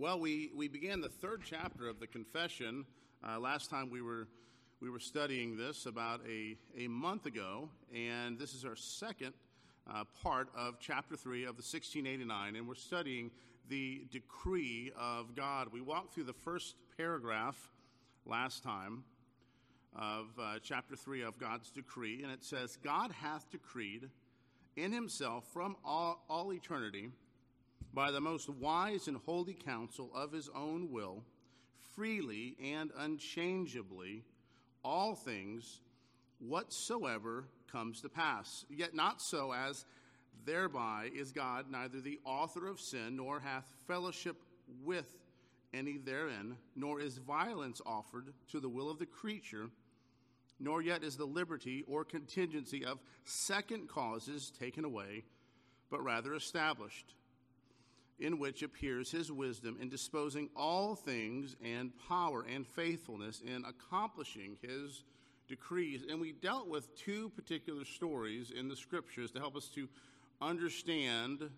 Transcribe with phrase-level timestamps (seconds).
[0.00, 2.84] Well, we, we began the third chapter of the confession.
[3.26, 4.28] Uh, last time we were,
[4.80, 9.32] we were studying this about a, a month ago, and this is our second
[9.92, 13.32] uh, part of chapter 3 of the 1689, and we're studying
[13.68, 15.72] the decree of God.
[15.72, 17.72] We walked through the first paragraph
[18.24, 19.02] last time
[19.96, 24.10] of uh, chapter 3 of God's decree, and it says, God hath decreed
[24.76, 27.10] in himself from all, all eternity
[27.98, 31.24] by the most wise and holy counsel of his own will,
[31.96, 34.22] freely and unchangeably,
[34.84, 35.80] all things
[36.38, 38.64] whatsoever comes to pass.
[38.70, 39.84] Yet not so as
[40.46, 44.36] thereby is God neither the author of sin, nor hath fellowship
[44.84, 45.16] with
[45.74, 49.70] any therein, nor is violence offered to the will of the creature,
[50.60, 55.24] nor yet is the liberty or contingency of second causes taken away,
[55.90, 57.14] but rather established
[58.18, 64.56] in which appears his wisdom in disposing all things and power and faithfulness in accomplishing
[64.60, 65.04] his
[65.48, 66.04] decrees.
[66.08, 69.88] And we dealt with two particular stories in the scriptures to help us to
[70.40, 71.48] understand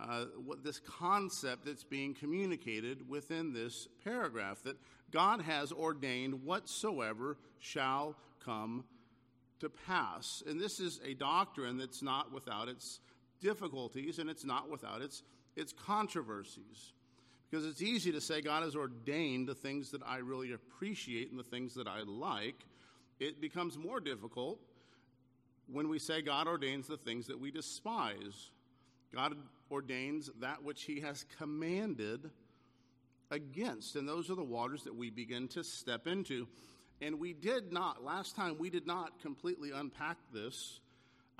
[0.00, 4.76] uh, what this concept that's being communicated within this paragraph that
[5.10, 8.84] God has ordained whatsoever shall come
[9.60, 10.42] to pass.
[10.46, 13.00] And this is a doctrine that's not without its
[13.40, 15.22] difficulties and it's not without its
[15.56, 16.92] its controversies.
[17.50, 21.38] Because it's easy to say God has ordained the things that I really appreciate and
[21.38, 22.64] the things that I like.
[23.18, 24.60] It becomes more difficult
[25.66, 28.50] when we say God ordains the things that we despise.
[29.12, 29.34] God
[29.70, 32.30] ordains that which He has commanded
[33.30, 33.96] against.
[33.96, 36.46] And those are the waters that we begin to step into.
[37.02, 40.80] And we did not, last time, we did not completely unpack this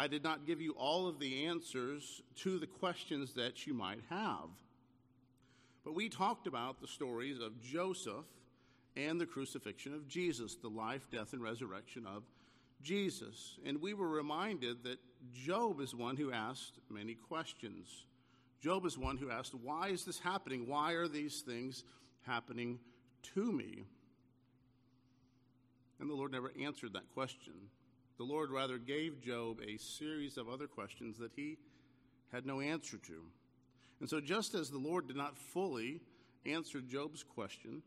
[0.01, 4.01] I did not give you all of the answers to the questions that you might
[4.09, 4.48] have.
[5.84, 8.25] But we talked about the stories of Joseph
[8.97, 12.23] and the crucifixion of Jesus, the life, death, and resurrection of
[12.81, 13.59] Jesus.
[13.67, 15.00] And we were reminded that
[15.34, 18.06] Job is one who asked many questions.
[18.62, 20.67] Job is one who asked, Why is this happening?
[20.67, 21.84] Why are these things
[22.22, 22.78] happening
[23.34, 23.84] to me?
[26.00, 27.53] And the Lord never answered that question.
[28.20, 31.56] The Lord rather gave Job a series of other questions that he
[32.31, 33.22] had no answer to.
[33.98, 36.03] And so, just as the Lord did not fully
[36.44, 37.81] answer Job's question,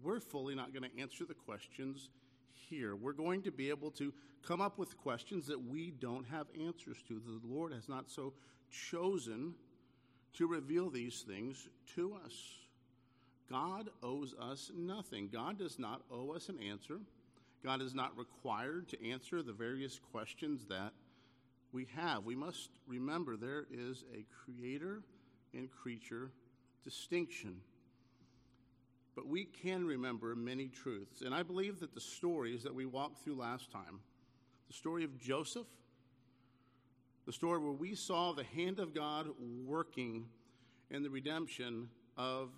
[0.00, 2.08] we're fully not going to answer the questions
[2.52, 2.94] here.
[2.94, 4.14] We're going to be able to
[4.46, 7.14] come up with questions that we don't have answers to.
[7.18, 8.34] The Lord has not so
[8.70, 9.54] chosen
[10.34, 11.66] to reveal these things
[11.96, 12.32] to us.
[13.50, 15.30] God owes us nothing.
[15.32, 17.00] God does not owe us an answer.
[17.64, 20.92] God is not required to answer the various questions that
[21.72, 22.24] we have.
[22.24, 25.02] We must remember there is a creator
[25.54, 26.30] and creature
[26.84, 27.56] distinction.
[29.14, 31.22] But we can remember many truths.
[31.22, 34.00] And I believe that the stories that we walked through last time,
[34.66, 35.66] the story of Joseph,
[37.26, 39.28] the story where we saw the hand of God
[39.64, 40.26] working
[40.90, 42.50] in the redemption of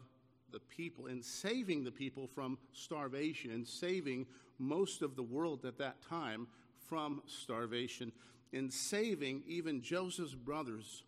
[0.53, 4.27] the people and saving the people from starvation and saving
[4.59, 6.47] most of the world at that time
[6.87, 8.13] from starvation
[8.53, 11.03] and saving even Joseph's brothers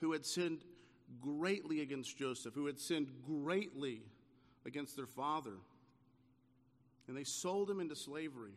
[0.00, 0.64] who had sinned
[1.20, 4.02] greatly against Joseph, who had sinned greatly
[4.66, 5.54] against their father.
[7.06, 8.54] And they sold him into slavery.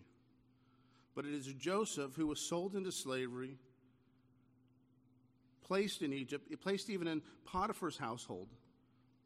[1.16, 3.58] But it is Joseph who was sold into slavery,
[5.64, 8.48] placed in Egypt, placed even in Potiphar's household,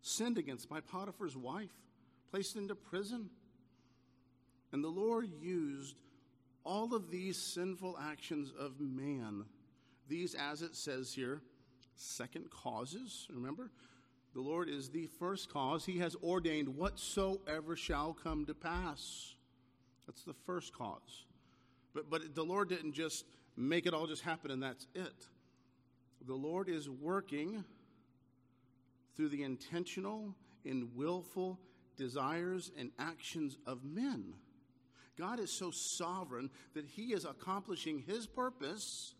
[0.01, 1.73] sinned against by Potiphar's wife,
[2.31, 3.29] placed into prison.
[4.71, 5.95] And the Lord used
[6.63, 9.45] all of these sinful actions of man,
[10.07, 11.41] these, as it says here,
[11.95, 13.27] second causes.
[13.33, 13.71] Remember?
[14.33, 15.85] The Lord is the first cause.
[15.85, 19.35] He has ordained whatsoever shall come to pass.
[20.07, 21.25] That's the first cause.
[21.93, 23.25] But, but the Lord didn't just
[23.57, 25.27] make it all just happen and that's it.
[26.27, 27.65] The Lord is working
[29.15, 30.33] through the intentional
[30.65, 31.59] and willful
[31.97, 34.33] desires and actions of men.
[35.17, 39.13] God is so sovereign that He is accomplishing His purpose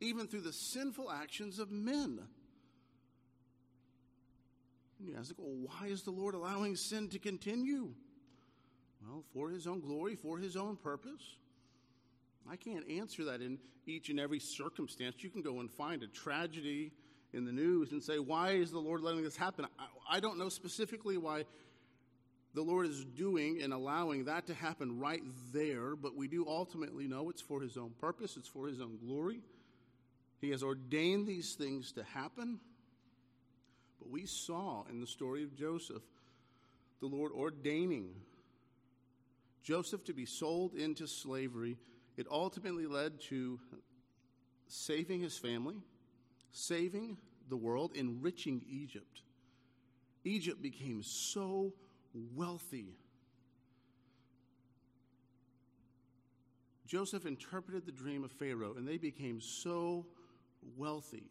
[0.00, 2.20] even through the sinful actions of men.
[4.98, 7.94] And you ask, well, why is the Lord allowing sin to continue?
[9.06, 11.36] Well, for His own glory, for His own purpose.
[12.50, 15.16] I can't answer that in each and every circumstance.
[15.18, 16.92] You can go and find a tragedy
[17.32, 19.66] in the news and say, Why is the Lord letting this happen?
[19.78, 21.44] I, I don't know specifically why
[22.54, 25.22] the Lord is doing and allowing that to happen right
[25.52, 28.98] there, but we do ultimately know it's for His own purpose, it's for His own
[29.04, 29.40] glory.
[30.40, 32.60] He has ordained these things to happen.
[33.98, 36.02] But we saw in the story of Joseph
[37.00, 38.10] the Lord ordaining
[39.62, 41.78] Joseph to be sold into slavery.
[42.16, 43.58] It ultimately led to
[44.68, 45.76] saving his family,
[46.52, 47.16] saving
[47.48, 49.22] the world, enriching Egypt.
[50.24, 51.72] Egypt became so
[52.34, 52.96] wealthy.
[56.86, 60.06] Joseph interpreted the dream of Pharaoh, and they became so
[60.76, 61.24] wealthy.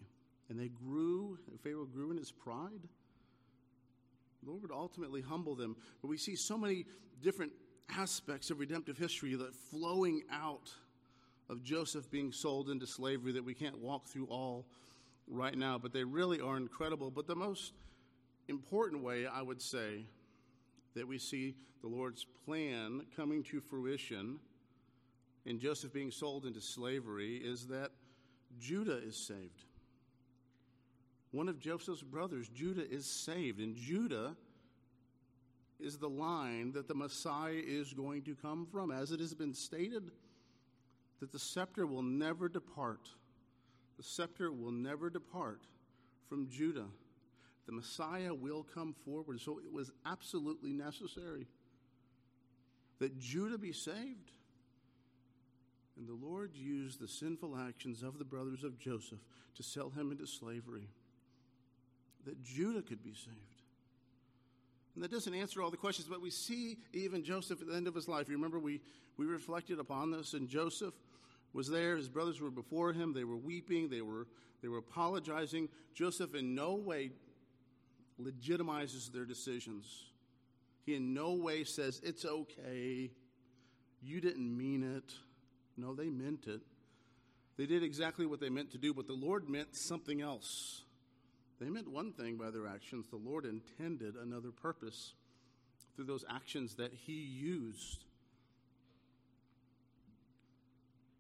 [0.50, 2.82] And they grew, and Pharaoh grew in his pride.
[4.44, 5.76] The Lord would ultimately humble them.
[6.02, 6.86] But we see so many
[7.22, 7.54] different
[7.90, 10.72] aspects of redemptive history that flowing out
[11.50, 14.66] of Joseph being sold into slavery that we can't walk through all
[15.28, 17.12] right now, but they really are incredible.
[17.12, 17.74] But the most
[18.48, 20.06] important way, I would say,
[20.96, 24.40] that we see the Lord's plan coming to fruition
[25.46, 27.92] in Joseph being sold into slavery is that
[28.60, 29.66] Judah is saved.
[31.32, 34.36] One of Joseph's brothers, Judah, is saved, and Judah
[35.80, 39.54] is the line that the Messiah is going to come from, as it has been
[39.54, 40.12] stated
[41.20, 43.10] that the scepter will never depart.
[43.98, 45.62] The scepter will never depart
[46.30, 46.86] from Judah.
[47.66, 49.40] The Messiah will come forward.
[49.40, 51.48] So it was absolutely necessary
[53.00, 54.32] that Judah be saved.
[55.98, 59.20] And the Lord used the sinful actions of the brothers of Joseph
[59.56, 60.88] to sell him into slavery,
[62.26, 63.62] that Judah could be saved.
[64.96, 67.88] And that doesn't answer all the questions, but we see even Joseph at the end
[67.88, 68.28] of his life.
[68.28, 68.82] You remember we,
[69.18, 70.94] we reflected upon this, and Joseph
[71.52, 71.96] was there.
[71.96, 73.14] His brothers were before him.
[73.14, 73.90] They were weeping.
[73.90, 74.28] They were,
[74.62, 75.70] they were apologizing.
[75.94, 77.12] Joseph in no way
[78.22, 80.06] legitimizes their decisions.
[80.86, 83.12] He in no way says, It's okay.
[84.02, 85.14] You didn't mean it.
[85.78, 86.62] No, they meant it.
[87.58, 90.84] They did exactly what they meant to do, but the Lord meant something else.
[91.60, 93.06] They meant one thing by their actions.
[93.10, 95.14] The Lord intended another purpose
[95.96, 98.04] through those actions that He used.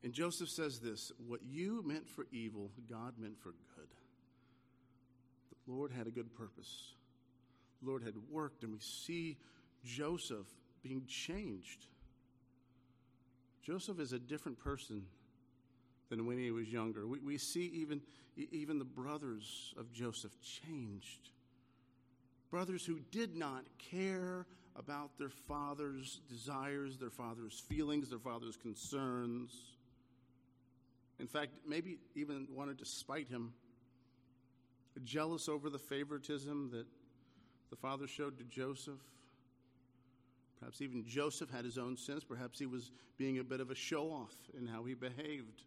[0.04, 3.88] And Joseph says this What you meant for evil, God meant for good.
[5.68, 6.94] Lord had a good purpose.
[7.81, 9.38] The Lord had worked, and we see
[9.83, 10.48] Joseph
[10.81, 11.86] being changed.
[13.62, 15.04] Joseph is a different person
[16.10, 17.07] than when he was younger.
[17.07, 18.01] We, we see even,
[18.51, 21.30] even the brothers of Joseph changed.
[22.51, 24.45] Brothers who did not care
[24.75, 29.51] about their father's desires, their father's feelings, their father's concerns.
[31.19, 33.54] In fact, maybe even wanted to spite him,
[35.01, 36.86] jealous over the favoritism that
[37.69, 39.00] the father showed to Joseph.
[40.60, 42.24] Perhaps even Joseph had his own sins.
[42.24, 45.63] Perhaps he was being a bit of a show off in how he behaved.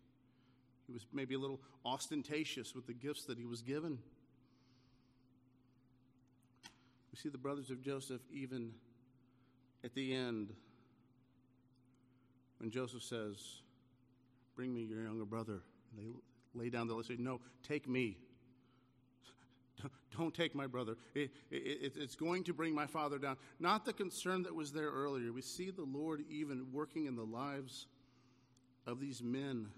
[0.86, 3.98] He was maybe a little ostentatious with the gifts that he was given.
[7.12, 8.72] We see the brothers of Joseph even
[9.84, 10.52] at the end
[12.58, 13.36] when Joseph says,
[14.54, 15.60] Bring me your younger brother.
[15.90, 17.08] And they lay down the list.
[17.08, 18.16] Say, No, take me.
[20.18, 20.96] Don't take my brother.
[21.14, 23.36] It, it, it's going to bring my father down.
[23.58, 25.32] Not the concern that was there earlier.
[25.32, 27.86] We see the Lord even working in the lives
[28.86, 29.68] of these men.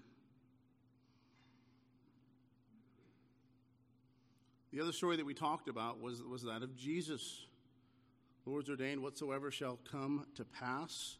[4.71, 7.45] The other story that we talked about was, was that of Jesus.
[8.45, 11.17] Lord's ordained whatsoever shall come to pass.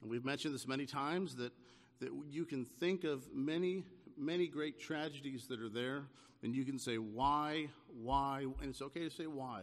[0.00, 1.52] And we've mentioned this many times that,
[2.00, 3.84] that you can think of many,
[4.16, 6.02] many great tragedies that are there
[6.42, 7.68] and you can say why,
[8.02, 9.62] why, and it's okay to say why.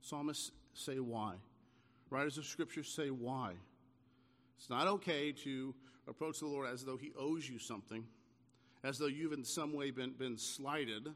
[0.00, 1.34] Psalmists say why.
[2.10, 3.54] Writers of Scripture say why.
[4.58, 5.74] It's not okay to
[6.06, 8.04] approach the Lord as though He owes you something,
[8.84, 11.06] as though you've in some way been, been slighted.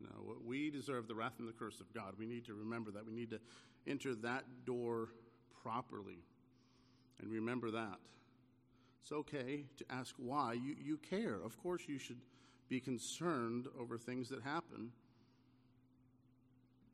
[0.00, 2.14] No, we deserve the wrath and the curse of God.
[2.18, 3.06] We need to remember that.
[3.06, 3.40] We need to
[3.86, 5.10] enter that door
[5.62, 6.18] properly
[7.20, 7.98] and remember that.
[9.02, 10.54] It's okay to ask why.
[10.54, 11.38] You, you care.
[11.44, 12.18] Of course, you should
[12.72, 14.88] be concerned over things that happen.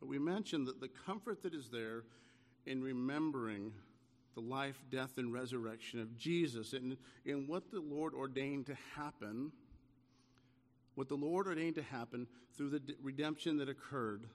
[0.01, 2.03] But we mentioned that the comfort that is there
[2.67, 3.71] in remembering
[4.35, 9.53] the life, death, and resurrection of Jesus and in what the Lord ordained to happen,
[10.97, 14.27] what the Lord ordained to happen through the redemption that occurred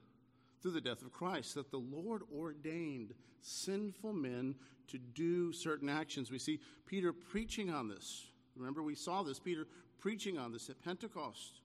[0.62, 4.56] through the death of Christ, that the Lord ordained sinful men
[4.88, 6.32] to do certain actions.
[6.32, 8.28] We see Peter preaching on this.
[8.56, 9.40] Remember, we saw this.
[9.40, 9.68] Peter
[10.04, 11.62] preaching on this at Pentecost.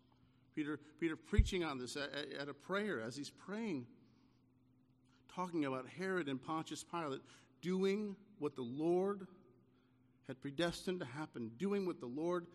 [0.54, 3.84] Peter, Peter preaching on this at, at a prayer as he's praying,
[5.34, 7.20] talking about Herod and Pontius Pilate
[7.60, 9.26] doing what the Lord
[10.28, 12.46] had predestined to happen, doing what the Lord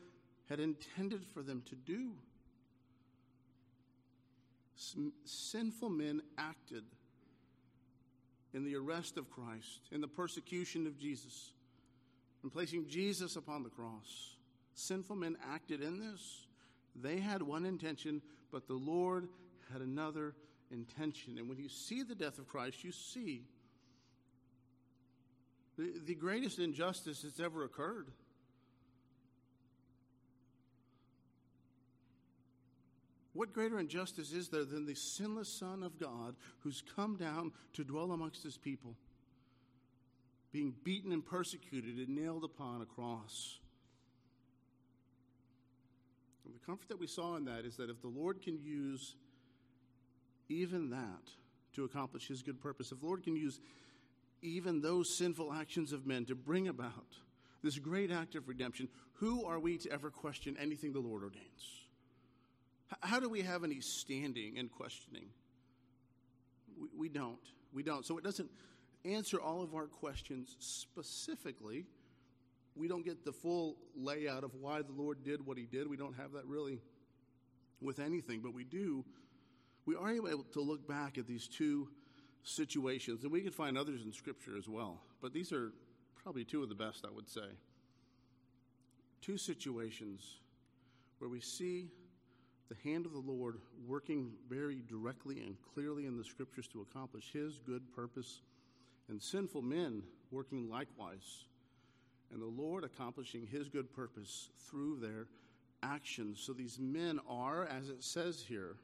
[0.47, 2.13] had intended for them to do.
[5.25, 6.85] sinful men acted
[8.53, 11.51] in the arrest of Christ, in the persecution of Jesus,
[12.41, 14.32] in placing Jesus upon the cross.
[14.75, 16.45] Sinful men acted in this.
[16.95, 19.27] They had one intention, but the Lord
[19.71, 20.35] had another
[20.71, 21.37] intention.
[21.37, 23.43] And when you see the death of Christ, you see
[25.77, 28.07] the, the greatest injustice that's ever occurred.
[33.33, 37.83] What greater injustice is there than the sinless Son of God who's come down to
[37.83, 38.95] dwell amongst his people,
[40.51, 43.57] being beaten and persecuted and nailed upon a cross?
[46.45, 49.15] And the comfort that we saw in that is that if the Lord can use
[50.49, 51.29] even that
[51.73, 53.59] to accomplish his good purpose, if the Lord can use
[54.41, 57.15] even those sinful actions of men to bring about
[57.63, 61.87] this great act of redemption, who are we to ever question anything the Lord ordains?
[63.01, 65.27] How do we have any standing in questioning?
[66.79, 67.39] We, we don't.
[67.73, 68.05] We don't.
[68.05, 68.51] So it doesn't
[69.05, 71.85] answer all of our questions specifically.
[72.75, 75.87] We don't get the full layout of why the Lord did what he did.
[75.87, 76.81] We don't have that really
[77.81, 79.03] with anything, but we do.
[79.85, 81.89] We are able to look back at these two
[82.43, 85.71] situations, and we can find others in Scripture as well, but these are
[86.23, 87.47] probably two of the best, I would say.
[89.21, 90.37] Two situations
[91.19, 91.89] where we see
[92.69, 97.31] the hand of the Lord working very directly and clearly in the scriptures to accomplish
[97.31, 98.41] his good purpose,
[99.09, 100.01] and sinful men
[100.31, 101.45] working likewise,
[102.33, 105.27] and the Lord accomplishing his good purpose through their
[105.81, 106.41] actions.
[106.41, 108.75] So these men are, as it says here,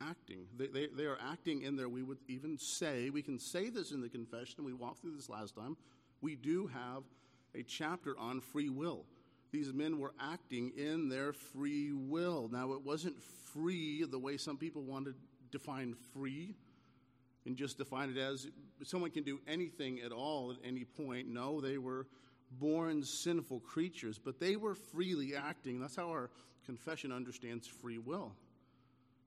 [0.00, 0.46] acting.
[0.56, 1.88] They, they, they are acting in there.
[1.88, 5.28] We would even say, we can say this in the confession, we walked through this
[5.28, 5.76] last time.
[6.20, 7.02] We do have
[7.54, 9.04] a chapter on free will
[9.50, 12.48] these men were acting in their free will.
[12.52, 15.14] Now, it wasn't free the way some people want to
[15.50, 16.54] define free
[17.48, 18.46] and just define it as
[18.84, 21.28] someone can do anything at all at any point.
[21.28, 22.06] No, they were
[22.60, 25.80] born sinful creatures, but they were freely acting.
[25.80, 26.28] That's how our
[26.66, 28.32] confession understands free will.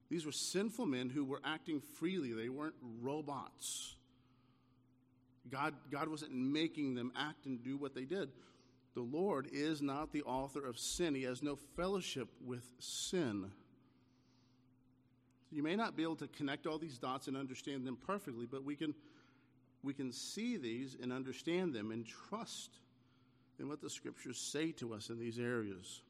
[0.08, 3.96] These were sinful men who were acting freely, they weren't robots.
[5.50, 8.28] God, God wasn't making them act and do what they did.
[8.94, 13.50] The Lord is not the author of sin, He has no fellowship with sin.
[15.52, 18.64] You may not be able to connect all these dots and understand them perfectly, but
[18.64, 18.94] we can,
[19.82, 22.70] we can see these and understand them and trust
[23.60, 26.00] in what the scriptures say to us in these areas.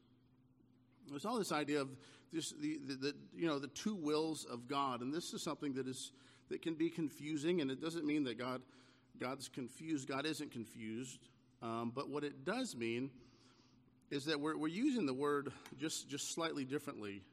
[1.09, 1.89] There's all this idea of
[2.31, 5.73] this, the, the, the, you know, the two wills of God, and this is something
[5.73, 6.13] that is
[6.49, 8.61] that can be confusing, and it doesn't mean that God,
[9.19, 10.07] God's confused.
[10.07, 11.19] God isn't confused.
[11.61, 13.09] Um, but what it does mean
[14.11, 17.23] is that we're, we're using the word just, just slightly differently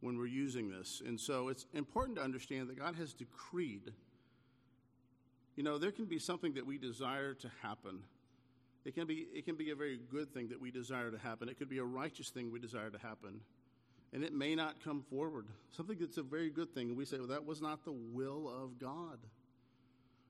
[0.00, 1.02] when we're using this.
[1.04, 3.92] And so it's important to understand that God has decreed.
[5.56, 8.00] You know, there can be something that we desire to happen.
[8.84, 11.48] It can be, it can be a very good thing that we desire to happen.
[11.48, 13.40] It could be a righteous thing we desire to happen.
[14.12, 15.46] And it may not come forward.
[15.70, 16.88] Something that's a very good thing.
[16.88, 19.18] And we say, well, that was not the will of God.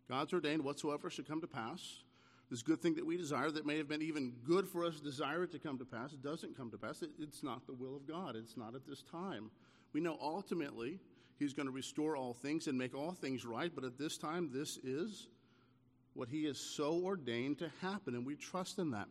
[0.08, 2.02] God's ordained whatsoever should come to pass
[2.50, 5.44] this good thing that we desire that may have been even good for us desire
[5.44, 7.02] it to come to pass it doesn't come to pass.
[7.02, 8.36] It, it's not the will of god.
[8.36, 9.50] It's not at this time.
[9.92, 10.98] We know ultimately
[11.38, 14.50] he's going to restore all things and make all things right but at this time
[14.52, 15.28] this is
[16.14, 19.08] what he has so ordained to happen and we trust in that.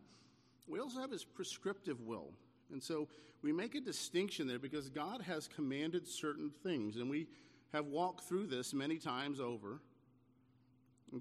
[0.66, 2.32] We also have his prescriptive will
[2.72, 3.08] and so
[3.42, 7.28] we make a distinction there because god has commanded certain things and we
[7.72, 9.80] have walked through this many times over.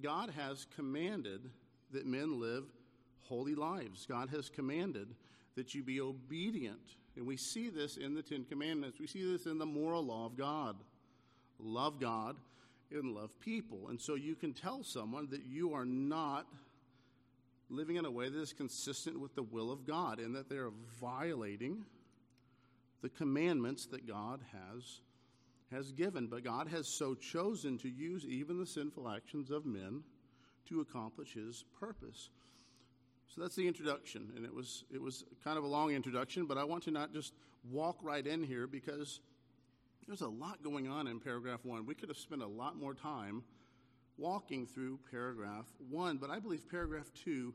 [0.02, 1.50] God has commanded
[1.92, 2.64] that men live
[3.24, 4.06] holy lives.
[4.06, 5.08] God has commanded
[5.56, 6.96] that you be obedient.
[7.16, 9.00] And we see this in the Ten Commandments.
[9.00, 10.78] We see this in the moral law of God.
[11.60, 12.36] Love God
[12.92, 13.88] and love people.
[13.90, 16.46] And so you can tell someone that you are not
[17.70, 20.72] living in a way that is consistent with the will of God and that they're
[21.02, 21.84] violating
[23.02, 25.02] the commandments that God has
[25.72, 26.28] has given.
[26.28, 30.04] But God has so chosen to use even the sinful actions of men
[30.68, 32.30] to accomplish his purpose.
[33.28, 36.58] So that's the introduction, and it was it was kind of a long introduction, but
[36.58, 37.34] I want to not just
[37.70, 39.20] walk right in here because
[40.08, 41.86] there's a lot going on in paragraph one.
[41.86, 43.44] We could have spent a lot more time
[44.18, 47.54] walking through paragraph one, but I believe paragraph two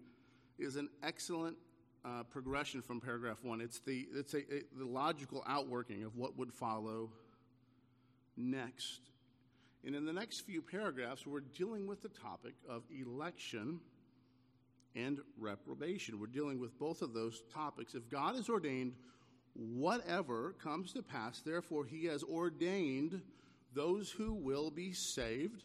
[0.58, 1.56] is an excellent
[2.04, 3.60] uh, progression from paragraph one.
[3.60, 7.10] It's the it's a, a, the logical outworking of what would follow
[8.36, 9.00] next.
[9.84, 13.80] And in the next few paragraphs, we're dealing with the topic of election
[14.94, 16.20] and reprobation.
[16.20, 17.94] We're dealing with both of those topics.
[17.94, 18.94] If God has ordained
[19.54, 23.22] whatever comes to pass, therefore, he has ordained
[23.74, 25.64] those who will be saved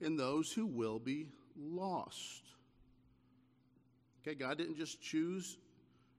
[0.00, 2.42] and those who will be lost.
[4.22, 5.56] Okay, God didn't just choose,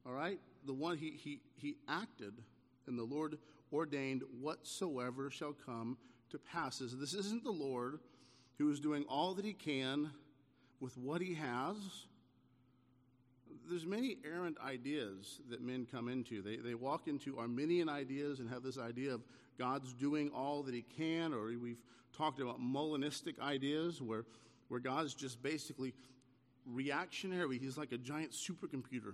[0.06, 2.34] all right, the one he, he, he acted,
[2.88, 3.38] and the Lord
[3.72, 5.98] ordained whatsoever shall come
[6.32, 6.80] to pass.
[6.80, 8.00] This isn't the Lord
[8.58, 10.12] who is doing all that he can
[10.80, 11.76] with what he has
[13.70, 16.42] there's many errant ideas that men come into.
[16.42, 19.22] They, they walk into Arminian ideas and have this idea of
[19.58, 21.82] God's doing all that he can, or we've
[22.18, 24.26] talked about Molinistic ideas where,
[24.70, 25.94] where God's just basically
[26.66, 27.60] reactionary.
[27.60, 29.14] He's like a giant supercomputer.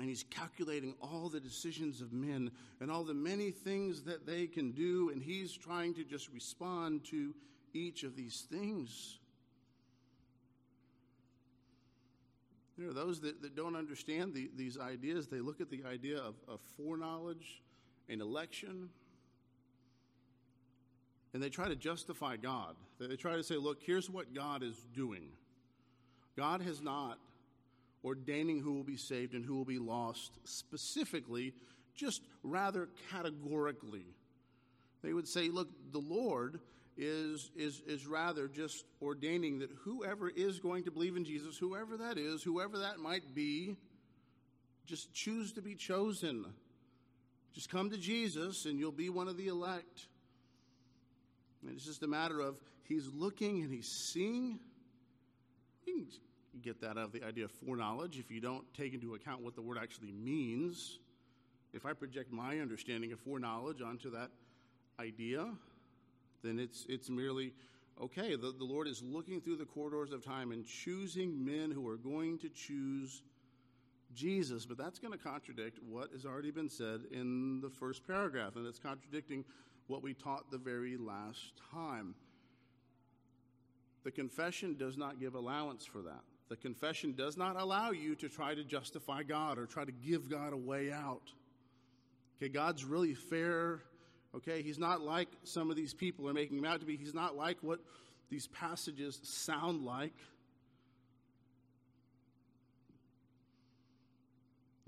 [0.00, 4.46] And he's calculating all the decisions of men and all the many things that they
[4.46, 7.32] can do, and he's trying to just respond to
[7.72, 9.18] each of these things.
[12.76, 15.28] There are those that, that don't understand the, these ideas.
[15.28, 17.62] They look at the idea of, of foreknowledge
[18.08, 18.88] and election,
[21.32, 22.74] and they try to justify God.
[22.98, 25.28] They try to say, look, here's what God is doing.
[26.36, 27.18] God has not
[28.04, 31.54] ordaining who will be saved and who will be lost specifically,
[31.94, 34.04] just rather categorically.
[35.02, 36.60] They would say, look, the Lord
[36.96, 41.96] is, is, is rather just ordaining that whoever is going to believe in Jesus, whoever
[41.96, 43.76] that is, whoever that might be,
[44.86, 46.44] just choose to be chosen.
[47.54, 50.06] Just come to Jesus and you'll be one of the elect.
[51.62, 54.58] And it's just a matter of he's looking and he's seeing.
[56.62, 59.54] Get that out of the idea of foreknowledge if you don't take into account what
[59.54, 60.98] the word actually means.
[61.72, 64.30] If I project my understanding of foreknowledge onto that
[65.00, 65.48] idea,
[66.42, 67.52] then it's, it's merely
[68.00, 68.36] okay.
[68.36, 71.96] The, the Lord is looking through the corridors of time and choosing men who are
[71.96, 73.22] going to choose
[74.14, 74.66] Jesus.
[74.66, 78.66] But that's going to contradict what has already been said in the first paragraph, and
[78.66, 79.44] it's contradicting
[79.86, 82.14] what we taught the very last time.
[84.04, 86.22] The confession does not give allowance for that.
[86.48, 90.28] The confession does not allow you to try to justify God or try to give
[90.28, 91.32] God a way out.
[92.36, 93.82] Okay, God's really fair
[94.34, 96.96] Okay, he's not like some of these people are making him out to be.
[96.96, 97.78] He's not like what
[98.30, 100.14] these passages sound like.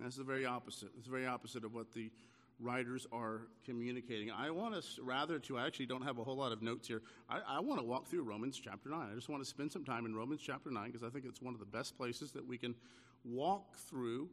[0.01, 0.89] That's the very opposite.
[0.97, 2.11] It's the very opposite of what the
[2.59, 4.31] writers are communicating.
[4.31, 7.03] I want us rather to, I actually don't have a whole lot of notes here.
[7.29, 9.09] I, I want to walk through Romans chapter 9.
[9.11, 11.43] I just want to spend some time in Romans chapter 9 because I think it's
[11.43, 12.75] one of the best places that we can
[13.25, 14.29] walk through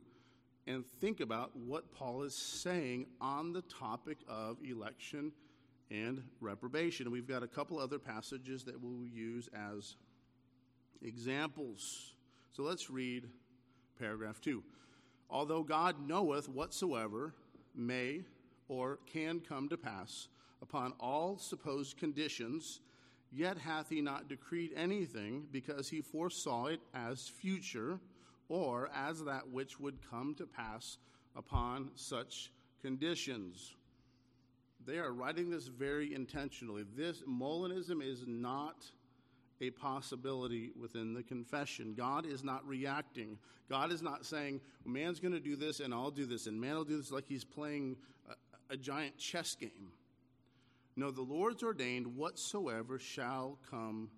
[0.68, 5.34] and think about what Paul is saying on the topic of election
[5.92, 7.06] and reprobation.
[7.06, 9.96] And we've got a couple other passages that we'll use as
[11.02, 12.14] examples.
[12.54, 13.28] So let's read
[14.00, 14.64] paragraph 2.
[15.30, 17.34] Although God knoweth whatsoever
[17.76, 18.22] may
[18.68, 20.28] or can come to pass
[20.62, 22.80] upon all supposed conditions,
[23.32, 28.00] yet hath he not decreed anything because he foresaw it as future
[28.50, 30.98] or as that which would come to pass
[31.36, 33.76] upon such conditions.
[34.86, 36.84] They are writing this very intentionally.
[36.96, 38.86] This Molinism is not
[39.67, 41.93] a possibility within the confession.
[41.95, 43.38] God is not reacting.
[43.69, 46.76] God is not saying, man's going to do this and I'll do this, and man
[46.76, 47.97] will do this like he's playing
[48.30, 49.91] a, a giant chess game.
[50.95, 54.10] No, the Lord's ordained whatsoever shall come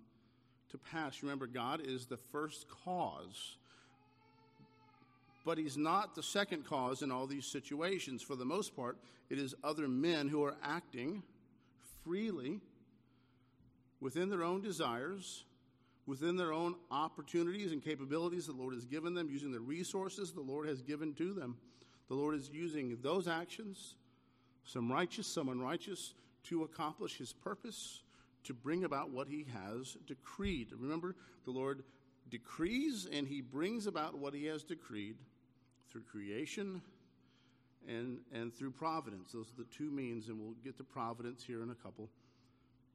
[0.70, 1.22] to pass.
[1.22, 3.56] Remember, God is the first cause
[5.46, 8.20] but he's not the second cause in all these situations.
[8.20, 8.98] For the most part,
[9.30, 11.22] it is other men who are acting
[12.02, 12.60] freely
[14.00, 15.44] within their own desires,
[16.06, 20.40] within their own opportunities and capabilities the Lord has given them, using the resources the
[20.40, 21.56] Lord has given to them.
[22.08, 23.96] The Lord is using those actions,
[24.64, 28.02] some righteous, some unrighteous, to accomplish his purpose,
[28.44, 30.68] to bring about what he has decreed.
[30.78, 31.82] Remember, the Lord
[32.30, 35.16] decrees and he brings about what he has decreed
[35.90, 36.80] through creation
[37.88, 39.32] and, and through providence.
[39.32, 42.08] Those are the two means, and we'll get to providence here in a couple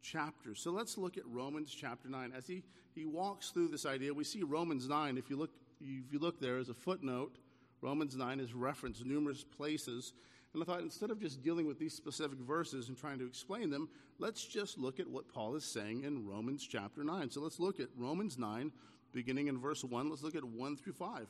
[0.01, 0.59] chapters.
[0.59, 2.33] So let's look at Romans chapter 9.
[2.35, 5.17] As he, he walks through this idea, we see Romans 9.
[5.17, 7.37] If you look, if you look there as a footnote,
[7.81, 10.13] Romans 9 is referenced numerous places.
[10.53, 13.69] And I thought instead of just dealing with these specific verses and trying to explain
[13.69, 17.29] them, let's just look at what Paul is saying in Romans chapter 9.
[17.31, 18.71] So let's look at Romans 9,
[19.13, 20.09] beginning in verse 1.
[20.09, 21.27] Let's look at 1 through 5.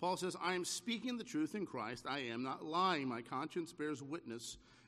[0.00, 2.06] Paul says, I am speaking the truth in Christ.
[2.08, 3.08] I am not lying.
[3.08, 4.58] My conscience bears witness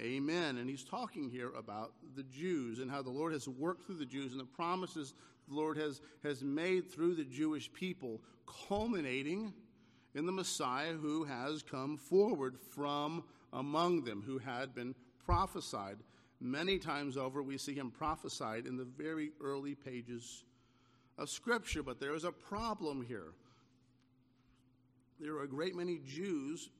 [0.00, 0.58] Amen.
[0.58, 4.06] And he's talking here about the Jews and how the Lord has worked through the
[4.06, 5.14] Jews and the promises
[5.48, 8.20] the Lord has, has made through the Jewish people,
[8.68, 9.52] culminating
[10.14, 15.98] in the Messiah who has come forward from among them, who had been prophesied.
[16.40, 20.44] Many times over, we see him prophesied in the very early pages
[21.18, 23.32] of Scripture, but there is a problem here.
[25.20, 26.70] There are a great many Jews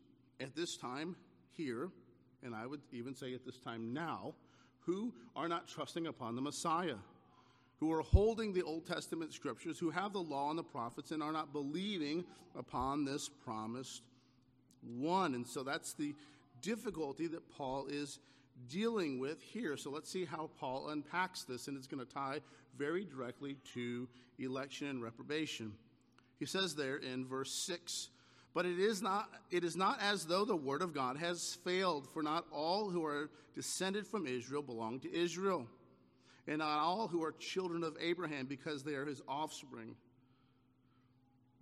[0.41, 1.17] at this time
[1.53, 1.91] here,
[2.45, 4.35] and I would even say at this time now,
[4.81, 6.97] who are not trusting upon the Messiah
[7.81, 11.23] who are holding the Old Testament scriptures, who have the law and the prophets, and
[11.23, 12.25] are not believing
[12.57, 14.03] upon this promised
[14.97, 15.35] one.
[15.35, 16.15] And so that's the
[16.63, 18.21] difficulty that Paul is
[18.69, 19.77] dealing with here.
[19.77, 22.41] So let's see how Paul unpacks this, and it's going to tie
[22.79, 25.73] very directly to election and reprobation.
[26.39, 28.09] He says there in verse 6
[28.55, 32.09] but it is not it is not as though the word of God has failed
[32.13, 35.67] for not all who are descended from Israel belong to Israel
[36.47, 39.97] and not all who are children of Abraham, because they are his offspring.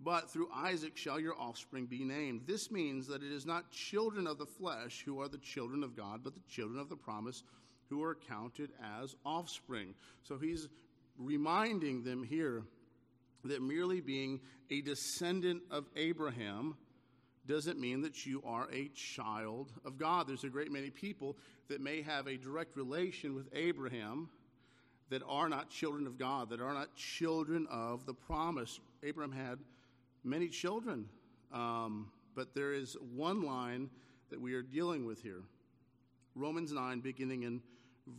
[0.01, 2.41] But through Isaac shall your offspring be named.
[2.45, 5.95] This means that it is not children of the flesh who are the children of
[5.95, 7.43] God, but the children of the promise
[7.89, 9.93] who are counted as offspring.
[10.23, 10.67] So he's
[11.17, 12.63] reminding them here
[13.45, 16.75] that merely being a descendant of Abraham
[17.45, 20.27] doesn't mean that you are a child of God.
[20.27, 24.29] There's a great many people that may have a direct relation with Abraham
[25.09, 28.79] that are not children of God, that are not children of the promise.
[29.03, 29.59] Abraham had
[30.23, 31.07] many children,
[31.51, 33.89] um, but there is one line
[34.29, 35.43] that we are dealing with here.
[36.35, 37.61] Romans 9, beginning in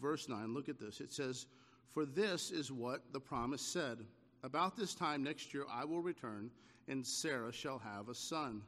[0.01, 0.55] verse 9.
[0.55, 1.01] Look at this.
[1.01, 1.47] It says,
[1.93, 3.99] For this is what the promise said
[4.43, 6.51] About this time next year I will return,
[6.87, 8.63] and Sarah shall have a son.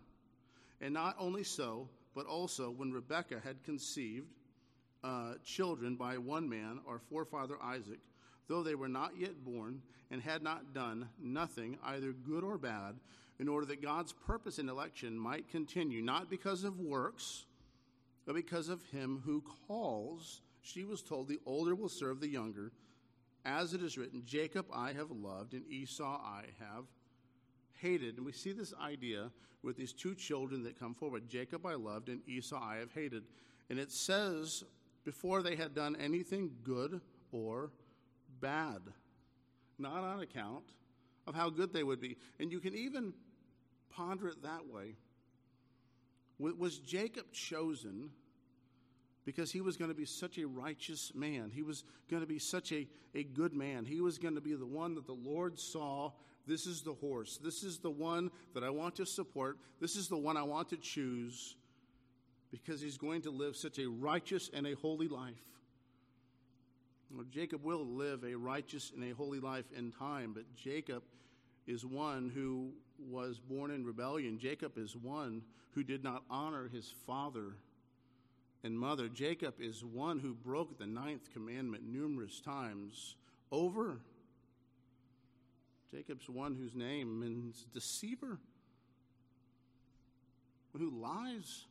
[0.81, 4.29] And not only so, but also when Rebekah had conceived
[5.05, 8.01] uh, children by one man, our forefather Isaac,
[8.49, 12.97] though they were not yet born and had not done nothing, either good or bad,
[13.39, 17.45] in order that God's purpose in election might continue, not because of works,
[18.25, 20.41] but because of him who calls.
[20.63, 22.73] She was told, The older will serve the younger.
[23.45, 26.85] As it is written, Jacob I have loved, and Esau I have
[27.81, 28.17] hated.
[28.17, 29.31] And we see this idea
[29.63, 33.25] with these two children that come forward Jacob I loved, and Esau I have hated.
[33.69, 34.65] And it says,
[35.05, 37.01] before they had done anything good
[37.33, 37.71] or
[38.41, 38.81] bad,
[39.79, 40.65] not on account
[41.27, 42.17] of how good they would be.
[42.39, 43.13] And you can even
[43.91, 44.95] ponder it that way.
[46.39, 48.11] Was Jacob chosen
[49.25, 51.51] because he was going to be such a righteous man?
[51.53, 53.85] He was going to be such a, a good man.
[53.85, 56.13] He was going to be the one that the Lord saw.
[56.47, 57.39] This is the horse.
[57.43, 59.59] This is the one that I want to support.
[59.81, 61.57] This is the one I want to choose
[62.51, 65.35] because he's going to live such a righteous and a holy life.
[67.15, 71.03] Well, Jacob will live a righteous and a holy life in time, but Jacob
[71.67, 72.73] is one who
[73.11, 74.39] was born in rebellion.
[74.39, 77.57] Jacob is one who did not honor his father
[78.65, 79.09] and mother.
[79.09, 83.17] Jacob is one who broke the ninth commandment numerous times
[83.53, 84.01] over.
[85.91, 88.39] Jacob's one whose name means deceiver,
[90.73, 91.67] one who lies,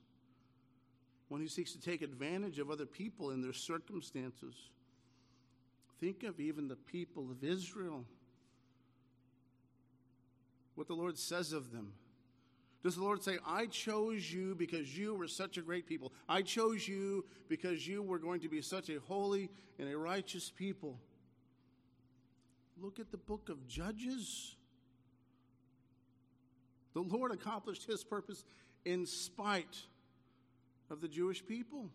[1.28, 4.56] one who seeks to take advantage of other people in their circumstances.
[5.99, 8.06] Think of even the people of Israel.
[10.75, 11.93] What the Lord says of them.
[12.84, 16.13] Does the Lord say, I chose you because you were such a great people?
[16.30, 19.49] I chose you because you were going to be such a holy
[19.80, 20.99] and a righteous people?
[22.81, 24.55] Look at the book of Judges.
[26.93, 28.43] The Lord accomplished his purpose
[28.85, 29.77] in spite
[30.89, 31.89] of the Jewish people.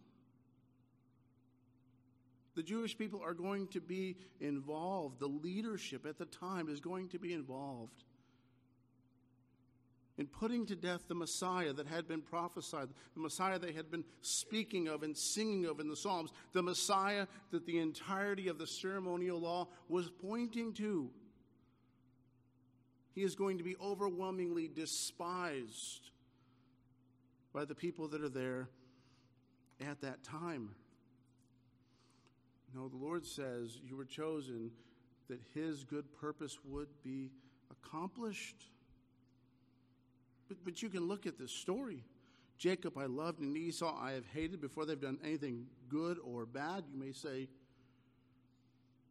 [2.55, 5.21] The Jewish people are going to be involved.
[5.21, 8.05] The leadership at the time is going to be involved
[10.21, 14.05] in putting to death the Messiah that had been prophesied, the Messiah they had been
[14.21, 18.67] speaking of and singing of in the Psalms, the Messiah that the entirety of the
[18.67, 21.09] ceremonial law was pointing to.
[23.15, 26.11] He is going to be overwhelmingly despised
[27.55, 28.69] by the people that are there
[29.81, 30.75] at that time.
[32.75, 34.71] No, the Lord says you were chosen
[35.31, 37.31] that His good purpose would be
[37.71, 38.67] accomplished.
[40.51, 42.03] But, but you can look at this story.
[42.59, 46.85] Jacob I loved and Esau I have hated before they've done anything good or bad,
[46.93, 47.49] you may say,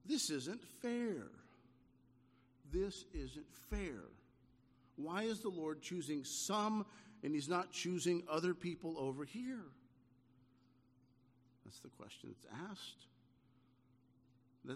[0.05, 1.31] This isn't fair.
[2.71, 4.03] This isn't fair.
[4.97, 6.85] Why is the Lord choosing some
[7.23, 9.63] and He's not choosing other people over here?
[11.63, 13.05] That's the question that's asked.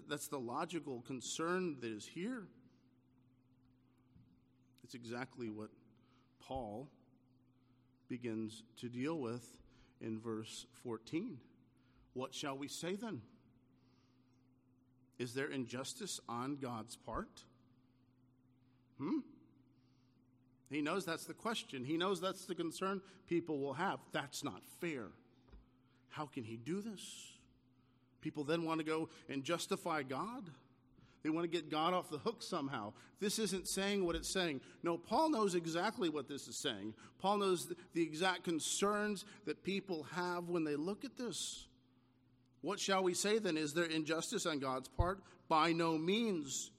[0.07, 2.47] That's the logical concern that is here.
[4.85, 5.69] It's exactly what
[6.47, 6.89] Paul
[8.09, 9.45] begins to deal with
[10.01, 11.37] in verse 14.
[12.13, 13.21] What shall we say then?
[15.17, 17.43] Is there injustice on God's part?
[18.99, 19.19] Hmm?
[20.69, 21.85] He knows that's the question.
[21.85, 23.99] He knows that's the concern people will have.
[24.11, 25.07] That's not fair.
[26.09, 27.31] How can he do this?
[28.21, 30.49] People then want to go and justify God.
[31.23, 32.91] They want to get God off the hook somehow.
[33.19, 34.59] This isn't saying what it's saying.
[34.83, 36.93] No, Paul knows exactly what this is saying.
[37.19, 41.67] Paul knows the exact concerns that people have when they look at this.
[42.61, 43.57] What shall we say then?
[43.57, 45.21] Is there injustice on God's part?
[45.47, 46.71] By no means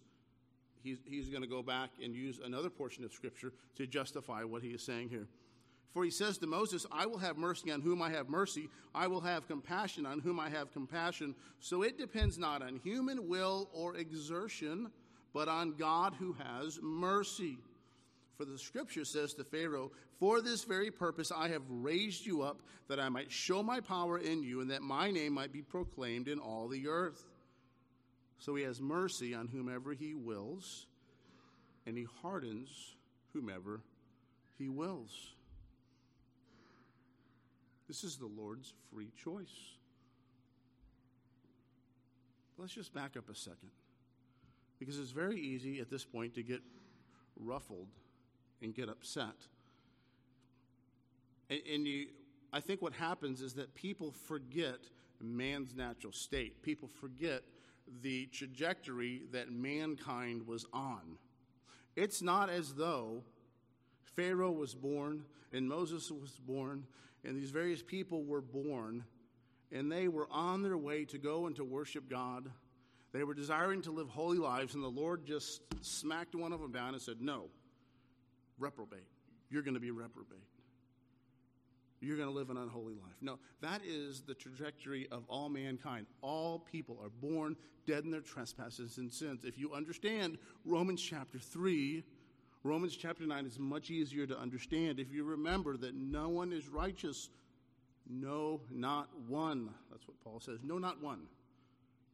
[0.82, 4.62] he's, he's going to go back and use another portion of Scripture to justify what
[4.62, 5.26] he is saying here.
[5.94, 9.06] For he says to Moses, I will have mercy on whom I have mercy, I
[9.06, 11.36] will have compassion on whom I have compassion.
[11.60, 14.90] So it depends not on human will or exertion,
[15.32, 17.58] but on God who has mercy.
[18.36, 22.62] For the scripture says to Pharaoh, For this very purpose I have raised you up,
[22.88, 26.26] that I might show my power in you, and that my name might be proclaimed
[26.26, 27.24] in all the earth.
[28.38, 30.86] So he has mercy on whomever he wills,
[31.86, 32.96] and he hardens
[33.32, 33.80] whomever
[34.58, 35.34] he wills.
[37.94, 39.76] This is the Lord's free choice.
[42.58, 43.70] Let's just back up a second.
[44.80, 46.60] Because it's very easy at this point to get
[47.38, 47.86] ruffled
[48.60, 49.36] and get upset.
[51.48, 52.08] And, and you,
[52.52, 54.80] I think what happens is that people forget
[55.20, 56.64] man's natural state.
[56.64, 57.42] People forget
[58.02, 61.16] the trajectory that mankind was on.
[61.94, 63.22] It's not as though
[64.16, 66.88] Pharaoh was born and Moses was born
[67.24, 69.04] and these various people were born
[69.72, 72.50] and they were on their way to go and to worship God.
[73.12, 76.72] They were desiring to live holy lives, and the Lord just smacked one of them
[76.72, 77.46] down and said, No,
[78.58, 79.06] reprobate.
[79.50, 80.42] You're going to be reprobate
[82.04, 83.16] you're going to live an unholy life.
[83.20, 86.06] No, that is the trajectory of all mankind.
[86.20, 87.56] All people are born
[87.86, 89.44] dead in their trespasses and sins.
[89.44, 92.02] If you understand Romans chapter 3,
[92.64, 96.66] Romans chapter 9 is much easier to understand if you remember that no one is
[96.66, 97.28] righteous.
[98.08, 99.68] No, not one.
[99.90, 100.60] That's what Paul says.
[100.62, 101.20] No, not one.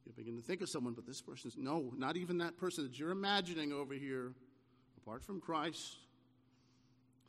[0.04, 2.98] You begin to think of someone, but this person's no, not even that person that
[2.98, 4.32] you're imagining over here,
[5.00, 5.98] apart from Christ.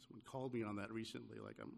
[0.08, 1.74] Someone called me on that recently, like I'm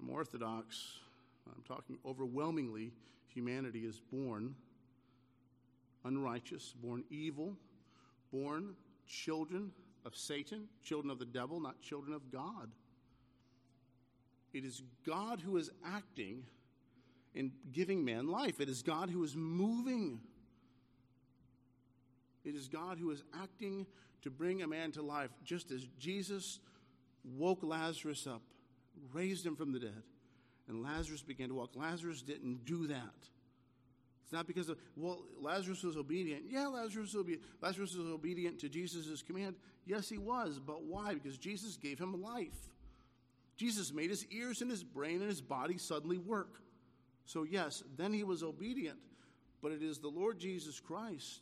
[0.00, 0.98] I'm Orthodox.
[1.46, 2.92] I'm talking overwhelmingly,
[3.28, 4.54] humanity is born
[6.04, 7.54] unrighteous, born evil,
[8.32, 8.74] born
[9.06, 9.70] children
[10.04, 12.70] of Satan, children of the devil, not children of God.
[14.52, 16.44] It is God who is acting
[17.34, 18.60] in giving man life.
[18.60, 20.20] It is God who is moving.
[22.44, 23.86] It is God who is acting
[24.22, 26.58] to bring a man to life, just as Jesus
[27.24, 28.42] woke Lazarus up
[29.12, 30.02] raised him from the dead.
[30.68, 31.70] And Lazarus began to walk.
[31.74, 33.28] Lazarus didn't do that.
[34.30, 36.44] It's not because of, well, Lazarus was obedient.
[36.48, 37.42] Yeah, Lazarus was obedient.
[37.60, 39.56] Lazarus was obedient to Jesus' command.
[39.86, 40.60] Yes, he was.
[40.64, 41.14] But why?
[41.14, 42.70] Because Jesus gave him life.
[43.56, 46.60] Jesus made his ears and his brain and his body suddenly work.
[47.26, 49.00] So, yes, then he was obedient.
[49.62, 51.40] But it is the Lord Jesus Christ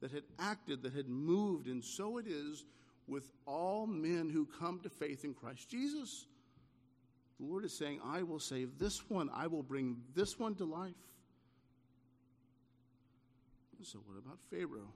[0.00, 2.66] that had acted, that had moved, and so it is
[3.08, 6.26] with all men who come to faith in Christ Jesus.
[7.40, 10.64] The Lord is saying, I will save this one, I will bring this one to
[10.64, 10.94] life.
[13.82, 14.92] So, what about Pharaoh?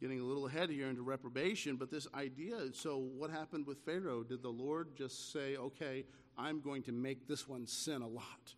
[0.00, 4.22] Getting a little ahead here into reprobation, but this idea so, what happened with Pharaoh?
[4.22, 6.04] Did the Lord just say, okay,
[6.38, 8.54] I'm going to make this one sin a lot?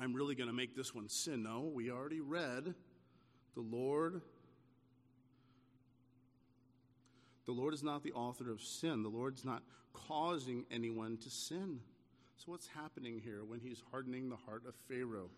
[0.00, 1.42] I'm really going to make this one sin.
[1.42, 2.74] No, we already read
[3.54, 4.22] the Lord
[7.48, 9.02] The Lord is not the author of sin.
[9.02, 9.62] The Lord's not
[9.94, 11.80] causing anyone to sin.
[12.36, 15.30] So, what's happening here when he's hardening the heart of Pharaoh?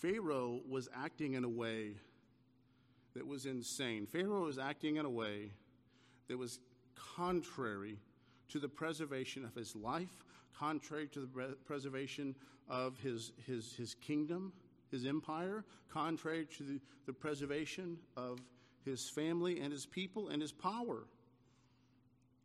[0.00, 1.94] Pharaoh was acting in a way
[3.14, 4.06] that was insane.
[4.06, 5.50] Pharaoh was acting in a way
[6.28, 6.60] that was
[7.16, 7.98] contrary
[8.48, 10.24] to the preservation of his life,
[10.56, 12.34] contrary to the preservation
[12.68, 14.52] of his, his, his kingdom,
[14.90, 18.38] his empire, contrary to the, the preservation of
[18.84, 21.04] his family and his people and his power.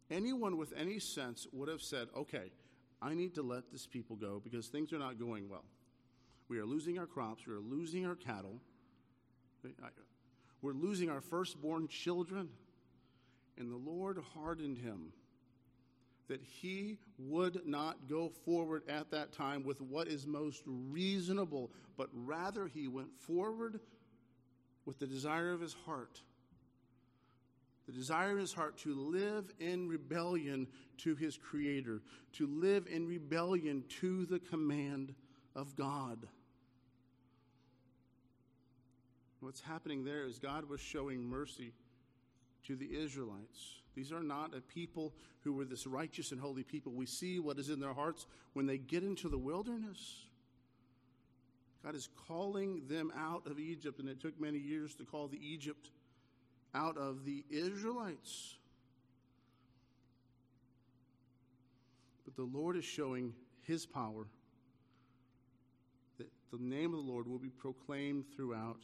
[0.10, 2.52] anyone with any sense would have said, okay,
[3.02, 5.66] I need to let this people go because things are not going well.
[6.54, 8.60] We are losing our crops, we are losing our cattle,
[10.62, 12.48] we're losing our firstborn children.
[13.58, 15.14] And the Lord hardened him
[16.28, 22.10] that he would not go forward at that time with what is most reasonable, but
[22.14, 23.80] rather he went forward
[24.86, 26.22] with the desire of his heart.
[27.88, 30.68] The desire of his heart to live in rebellion
[31.00, 35.16] to his Creator, to live in rebellion to the command
[35.56, 36.28] of God.
[39.44, 41.74] What's happening there is God was showing mercy
[42.66, 43.82] to the Israelites.
[43.94, 46.94] These are not a people who were this righteous and holy people.
[46.94, 50.26] We see what is in their hearts when they get into the wilderness.
[51.84, 55.46] God is calling them out of Egypt, and it took many years to call the
[55.46, 55.90] Egypt
[56.74, 58.56] out of the Israelites.
[62.24, 64.26] But the Lord is showing his power,
[66.18, 68.78] that the name of the Lord will be proclaimed throughout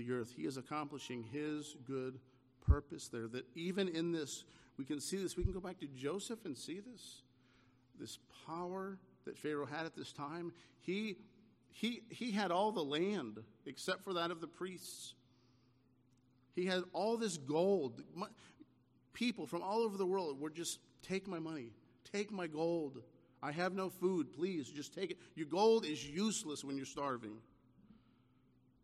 [0.00, 0.32] the earth.
[0.36, 2.18] He is accomplishing his good
[2.66, 3.28] purpose there.
[3.28, 4.44] That even in this,
[4.78, 5.36] we can see this.
[5.36, 7.22] We can go back to Joseph and see this.
[7.98, 10.52] This power that Pharaoh had at this time.
[10.80, 11.16] He,
[11.68, 15.14] he, he had all the land except for that of the priests.
[16.54, 18.02] He had all this gold.
[19.12, 21.72] People from all over the world were just, take my money,
[22.12, 23.02] take my gold.
[23.42, 24.32] I have no food.
[24.32, 25.18] Please, just take it.
[25.34, 27.38] Your gold is useless when you're starving.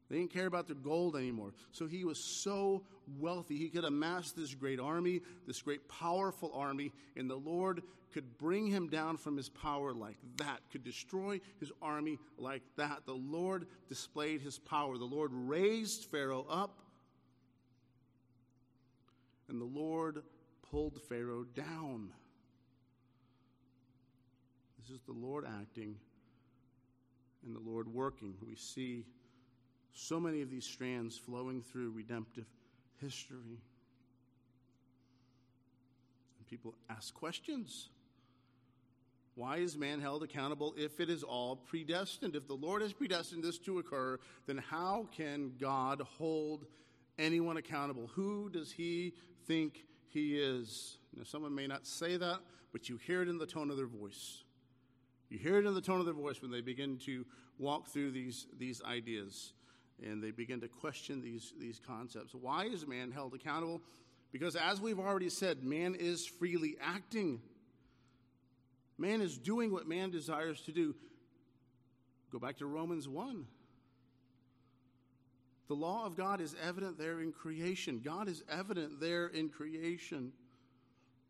[0.09, 1.53] They didn't care about their gold anymore.
[1.73, 2.85] So he was so
[3.19, 3.57] wealthy.
[3.57, 8.67] He could amass this great army, this great powerful army, and the Lord could bring
[8.67, 13.05] him down from his power like that, could destroy his army like that.
[13.05, 14.97] The Lord displayed his power.
[14.97, 16.79] The Lord raised Pharaoh up,
[19.49, 20.23] and the Lord
[20.71, 22.11] pulled Pharaoh down.
[24.79, 25.97] This is the Lord acting
[27.45, 28.35] and the Lord working.
[28.47, 29.05] We see
[29.97, 32.45] so many of these strands flowing through redemptive
[33.01, 33.61] history.
[36.39, 37.89] And people ask questions.
[39.35, 42.37] Why is man held accountable if it is all predestined?
[42.37, 46.67] If the Lord has predestined this to occur, then how can God hold
[47.19, 48.11] anyone accountable?
[48.15, 49.15] Who does he
[49.47, 50.99] think he is?
[51.15, 52.41] Now, someone may not say that,
[52.73, 54.43] but you hear it in the tone of their voice.
[55.31, 57.25] You hear it in the tone of their voice when they begin to
[57.59, 59.53] walk through these, these ideas
[60.03, 62.35] and they begin to question these, these concepts.
[62.35, 63.81] Why is man held accountable?
[64.33, 67.41] Because, as we've already said, man is freely acting.
[68.99, 70.95] Man is doing what man desires to do.
[72.31, 73.47] Go back to Romans 1.
[75.69, 78.01] The law of God is evident there in creation.
[78.05, 80.33] God is evident there in creation.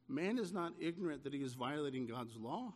[0.08, 2.72] Man is not ignorant that he is violating God's law.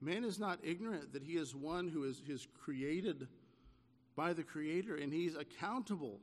[0.00, 3.28] Man is not ignorant that he is one who is, is created
[4.16, 6.20] by the Creator, and he's accountable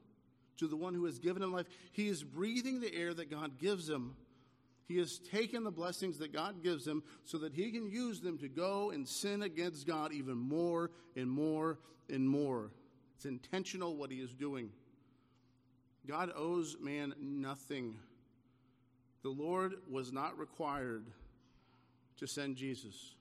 [0.57, 1.67] to the one who has given him life.
[1.91, 4.15] He is breathing the air that God gives him.
[4.87, 8.37] He has taken the blessings that God gives him so that he can use them
[8.39, 12.71] to go and sin against God even more and more and more.
[13.15, 14.71] It's intentional what he is doing.
[16.07, 17.97] God owes man nothing.
[19.21, 21.05] The Lord was not required
[22.17, 23.13] to send Jesus.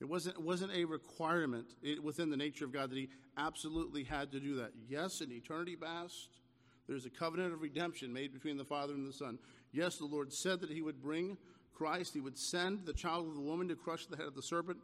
[0.00, 1.66] It wasn't, it wasn't a requirement
[2.02, 4.70] within the nature of God that he absolutely had to do that.
[4.88, 6.28] Yes, in eternity past,
[6.86, 9.38] there's a covenant of redemption made between the Father and the Son.
[9.72, 11.36] Yes, the Lord said that he would bring
[11.74, 14.42] Christ, he would send the child of the woman to crush the head of the
[14.42, 14.78] serpent.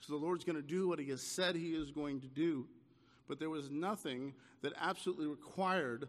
[0.00, 2.66] So the Lord's going to do what he has said he is going to do.
[3.28, 6.08] But there was nothing that absolutely required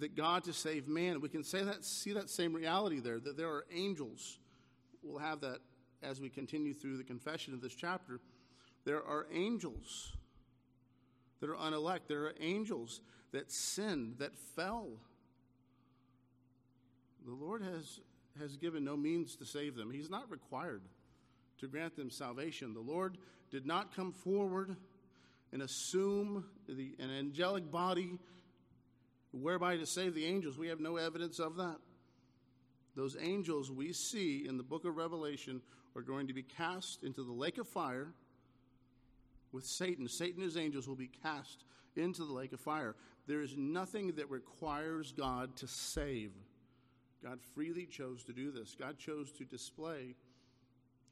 [0.00, 1.20] that God to save man.
[1.20, 4.38] We can say that, see that same reality there, that there are angels.
[5.02, 5.58] We'll have that
[6.04, 8.20] as we continue through the confession of this chapter,
[8.84, 10.12] there are angels
[11.40, 12.08] that are unelect.
[12.08, 13.00] There are angels
[13.32, 14.88] that sinned, that fell.
[17.26, 18.00] The Lord has,
[18.38, 19.90] has given no means to save them.
[19.90, 20.82] He's not required
[21.58, 22.74] to grant them salvation.
[22.74, 23.18] The Lord
[23.50, 24.76] did not come forward
[25.52, 28.18] and assume the, an angelic body
[29.32, 30.58] whereby to save the angels.
[30.58, 31.76] We have no evidence of that.
[32.96, 35.60] Those angels we see in the book of Revelation
[35.96, 38.08] are going to be cast into the lake of fire
[39.52, 40.08] with Satan.
[40.08, 41.64] Satan and his angels will be cast
[41.96, 42.96] into the lake of fire.
[43.26, 46.32] There is nothing that requires God to save.
[47.22, 48.76] God freely chose to do this.
[48.78, 50.14] God chose to display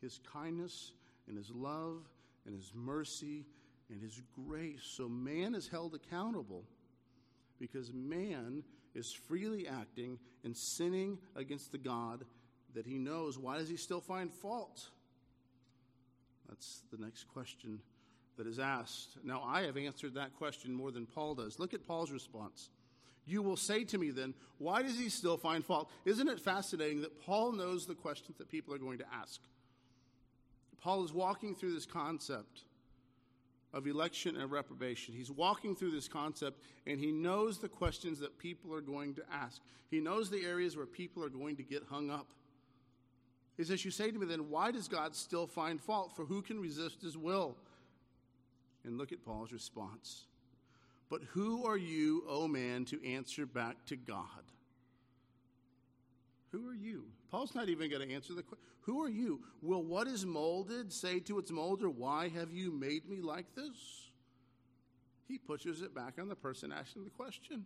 [0.01, 0.93] his kindness
[1.29, 2.03] and his love
[2.45, 3.47] and his mercy
[3.89, 4.83] and his grace.
[4.83, 6.65] So man is held accountable
[7.59, 8.65] because man
[8.95, 12.25] is freely acting and sinning against the God
[12.75, 13.39] that he knows.
[13.39, 14.89] Why does he still find fault?
[16.49, 17.81] That's the next question
[18.37, 19.17] that is asked.
[19.25, 21.59] Now, I have answered that question more than Paul does.
[21.59, 22.71] Look at Paul's response.
[23.25, 25.91] You will say to me then, why does he still find fault?
[26.05, 29.41] Isn't it fascinating that Paul knows the questions that people are going to ask?
[30.81, 32.63] Paul is walking through this concept
[33.73, 35.15] of election and reprobation.
[35.15, 39.23] He's walking through this concept and he knows the questions that people are going to
[39.33, 39.63] ask.
[39.91, 42.27] He knows the areas where people are going to get hung up.
[43.57, 46.17] He says, You say to me then, why does God still find fault?
[46.17, 47.57] For who can resist his will?
[48.85, 50.25] And look at Paul's response.
[51.09, 54.43] But who are you, O oh man, to answer back to God?
[56.51, 57.05] Who are you?
[57.31, 58.67] Paul's not even going to answer the question.
[58.83, 59.41] Who are you?
[59.63, 64.11] Will what is molded say to its molder, Why have you made me like this?
[65.29, 67.65] He pushes it back on the person asking the question.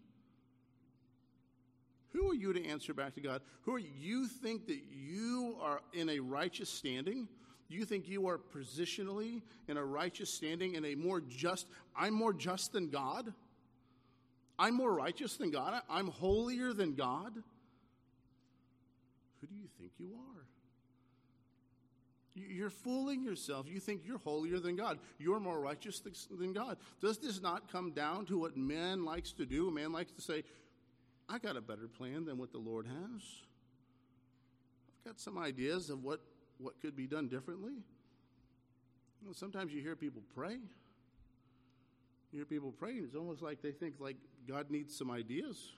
[2.17, 3.43] Who are you to answer back to God?
[3.63, 3.91] Who are you?
[4.07, 7.29] you think that you are in a righteous standing?
[7.69, 12.33] You think you are positionally in a righteous standing, in a more just, I'm more
[12.33, 13.33] just than God?
[14.59, 15.83] I'm more righteous than God?
[15.91, 17.35] I'm holier than God?
[19.41, 20.47] Who do you think you are?
[22.35, 23.67] You're fooling yourself.
[23.69, 24.99] You think you're holier than God.
[25.19, 26.01] You're more righteous
[26.31, 26.77] than God.
[27.01, 29.71] Does this not come down to what man likes to do?
[29.71, 30.45] Man likes to say,
[31.29, 33.23] I got a better plan than what the Lord has.
[34.99, 36.21] I've got some ideas of what
[36.59, 37.73] what could be done differently?
[39.21, 40.55] You know, sometimes you hear people pray.
[42.33, 43.05] You hear people praying.
[43.05, 44.17] It's almost like they think like
[44.49, 45.73] God needs some ideas.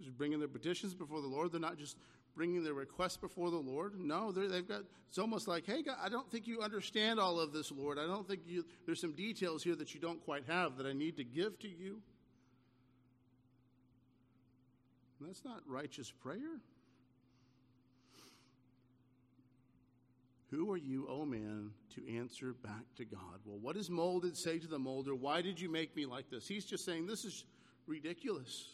[0.00, 1.52] Just bringing their petitions before the Lord.
[1.52, 1.96] They're not just
[2.34, 3.98] bringing their requests before the Lord.
[3.98, 4.82] No, they've got.
[5.08, 7.98] It's almost like, hey, God, I don't think you understand all of this, Lord.
[7.98, 8.64] I don't think you.
[8.86, 11.68] There's some details here that you don't quite have that I need to give to
[11.68, 12.00] you.
[15.26, 16.60] That's not righteous prayer.
[20.50, 23.40] Who are you, O oh man, to answer back to God?
[23.46, 25.14] Well, what does molded say to the molder?
[25.14, 26.46] Why did you make me like this?
[26.46, 27.44] He's just saying, This is
[27.86, 28.68] ridiculous.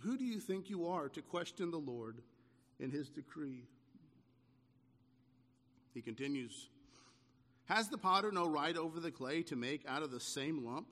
[0.00, 2.16] Who do you think you are to question the Lord
[2.78, 3.64] in his decree?
[5.94, 6.68] He continues
[7.66, 10.88] Has the potter no right over the clay to make out of the same lump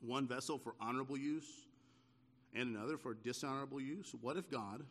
[0.00, 1.65] one vessel for honorable use
[2.56, 4.14] and another for dishonorable use?
[4.20, 4.82] What if God?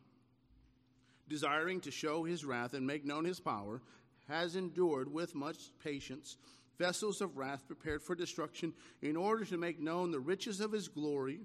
[1.28, 3.82] desiring to show his wrath and make known his power,
[4.28, 6.38] has endured with much patience
[6.78, 10.89] vessels of wrath prepared for destruction, in order to make known the riches of his
[10.89, 11.39] glory,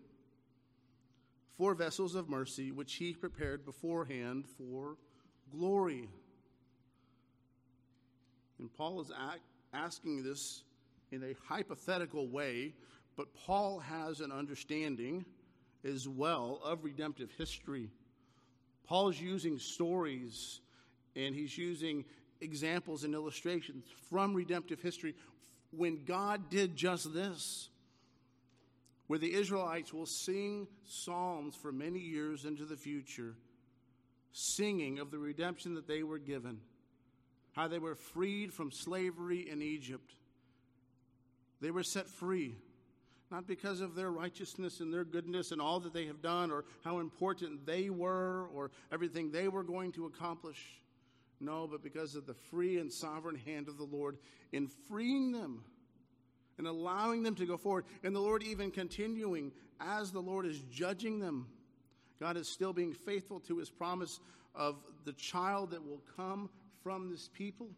[1.56, 4.96] for vessels of mercy, which he prepared beforehand for
[5.52, 6.08] glory.
[8.58, 9.12] And Paul is
[9.72, 10.64] asking this
[11.12, 12.74] in a hypothetical way,
[13.16, 15.24] but Paul has an understanding
[15.84, 17.90] as well of redemptive history.
[18.86, 20.60] Paul's using stories
[21.16, 22.04] and he's using
[22.40, 25.14] examples and illustrations from redemptive history
[25.70, 27.68] when God did just this,
[29.06, 33.34] where the Israelites will sing psalms for many years into the future,
[34.32, 36.60] singing of the redemption that they were given,
[37.52, 40.14] how they were freed from slavery in Egypt.
[41.60, 42.56] They were set free
[43.30, 46.64] not because of their righteousness and their goodness and all that they have done or
[46.84, 50.80] how important they were or everything they were going to accomplish.
[51.40, 54.18] No, but because of the free and sovereign hand of the Lord
[54.52, 55.64] in freeing them
[56.58, 57.84] and allowing them to go forward.
[58.02, 61.46] And the Lord even continuing as the Lord is judging them.
[62.18, 64.20] God is still being faithful to his promise
[64.54, 66.50] of the child that will come
[66.82, 67.68] from this people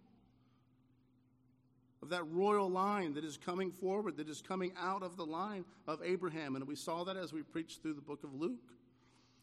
[2.03, 5.65] of that royal line that is coming forward, that is coming out of the line
[5.87, 6.57] of Abraham.
[6.57, 8.73] And we saw that as we preached through the book of Luke.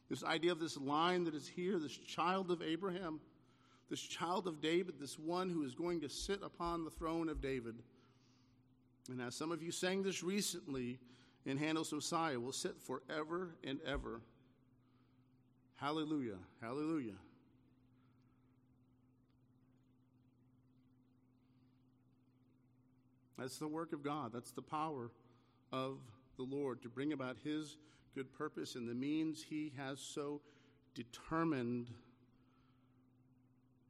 [0.10, 3.22] This idea of this line that is here, this child of Abraham,
[3.90, 7.42] this child of David, this one who is going to sit upon the throne of
[7.42, 7.76] David.
[9.10, 11.00] And as some of you sang this recently
[11.46, 14.22] in Handel's Messiah, will sit forever and ever.
[15.76, 17.16] Hallelujah, hallelujah.
[23.40, 24.32] That's the work of God.
[24.34, 25.12] That's the power
[25.72, 26.00] of
[26.38, 27.78] the Lord to bring about His
[28.16, 30.42] good purpose and the means He has so
[30.94, 31.88] determined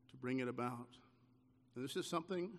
[0.09, 0.87] to bring it about.
[1.75, 2.51] And this is something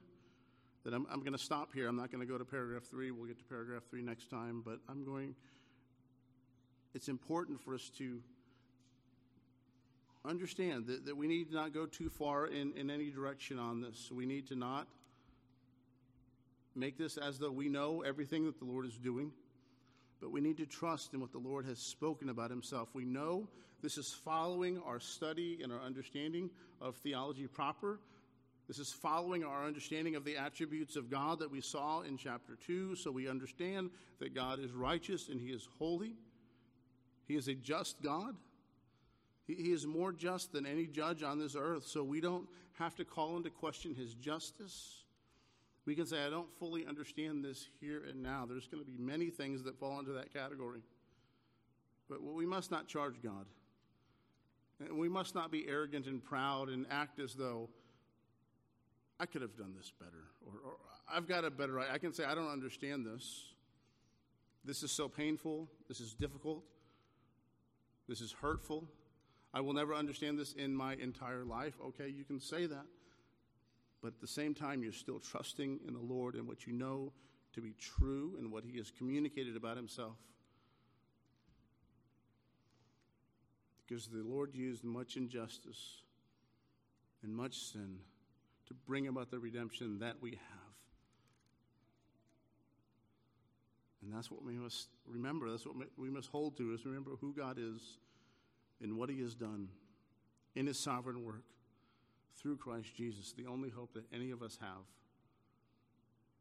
[0.85, 1.89] that I'm, I'm going to stop here.
[1.89, 3.11] I'm not going to go to paragraph three.
[3.11, 4.63] We'll get to paragraph three next time.
[4.65, 5.35] But I'm going,
[6.95, 8.21] it's important for us to
[10.25, 13.81] understand that, that we need to not go too far in, in any direction on
[13.81, 14.11] this.
[14.11, 14.89] We need to not
[16.75, 19.33] make this as though we know everything that the Lord is doing.
[20.21, 22.91] but we need to trust in what the Lord has spoken about himself.
[22.93, 23.49] We know
[23.83, 26.51] this is following our study and our understanding
[26.81, 27.99] of theology proper.
[28.69, 32.57] This is following our understanding of the attributes of God that we saw in chapter
[32.67, 36.15] 2, so we understand that God is righteous and he is holy.
[37.27, 38.37] He is a just God.
[39.47, 42.95] He, he is more just than any judge on this earth, so we don't have
[42.97, 45.03] to call into question his justice.
[45.87, 48.47] We can say, I don't fully understand this here and now.
[48.49, 50.81] There's going to be many things that fall into that category.
[52.09, 53.47] But we must not charge God.
[54.81, 57.69] And we must not be arrogant and proud and act as though
[59.19, 60.77] I could have done this better, or, or
[61.13, 61.79] I've got a better.
[61.79, 63.53] I can say, I don't understand this.
[64.65, 65.69] This is so painful.
[65.89, 66.65] This is difficult.
[68.09, 68.89] This is hurtful.
[69.53, 71.75] I will never understand this in my entire life.
[71.89, 72.87] Okay, you can say that.
[74.03, 77.13] But at the same time, you're still trusting in the Lord and what you know
[77.53, 80.17] to be true and what He has communicated about Himself.
[83.87, 86.03] Because the Lord used much injustice
[87.23, 87.99] and much sin
[88.69, 90.61] to bring about the redemption that we have.
[94.03, 95.51] And that's what we must remember.
[95.51, 97.99] That's what we must hold to is remember who God is
[98.81, 99.69] and what he has done
[100.55, 101.45] in his sovereign work
[102.37, 104.85] through Christ Jesus, the only hope that any of us have.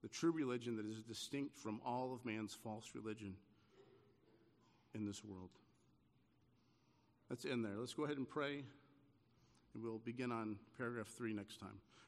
[0.01, 3.35] The true religion that is distinct from all of man's false religion
[4.95, 5.49] in this world.
[7.29, 7.75] Let's end there.
[7.77, 8.63] Let's go ahead and pray,
[9.73, 11.79] and we'll begin on paragraph three next time.